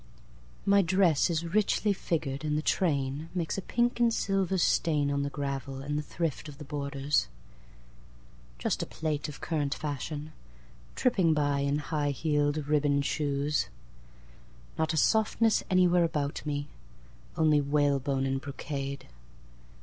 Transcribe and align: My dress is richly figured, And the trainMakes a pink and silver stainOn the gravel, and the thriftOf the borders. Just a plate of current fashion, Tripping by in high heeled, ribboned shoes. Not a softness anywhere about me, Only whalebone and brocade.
My 0.65 0.81
dress 0.81 1.29
is 1.29 1.45
richly 1.45 1.93
figured, 1.93 2.43
And 2.43 2.57
the 2.57 2.63
trainMakes 2.63 3.59
a 3.59 3.61
pink 3.61 3.99
and 3.99 4.11
silver 4.11 4.55
stainOn 4.55 5.21
the 5.21 5.29
gravel, 5.29 5.81
and 5.83 5.95
the 5.95 6.01
thriftOf 6.01 6.57
the 6.57 6.63
borders. 6.65 7.27
Just 8.57 8.81
a 8.81 8.87
plate 8.87 9.29
of 9.29 9.41
current 9.41 9.75
fashion, 9.75 10.31
Tripping 10.95 11.35
by 11.35 11.59
in 11.59 11.77
high 11.77 12.09
heeled, 12.09 12.67
ribboned 12.67 13.05
shoes. 13.05 13.67
Not 14.75 14.91
a 14.91 14.97
softness 14.97 15.61
anywhere 15.69 16.03
about 16.05 16.43
me, 16.47 16.67
Only 17.37 17.61
whalebone 17.61 18.25
and 18.25 18.41
brocade. 18.41 19.05